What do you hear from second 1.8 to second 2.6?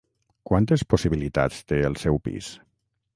el seu pis?